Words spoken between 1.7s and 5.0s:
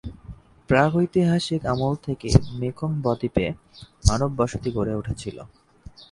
আমল থেকে মেকং ব-দ্বীপে মানব বসতি গড়ে